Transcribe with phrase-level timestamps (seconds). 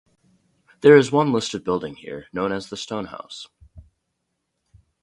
[0.79, 3.47] There is one listed building here, known as the Stone House.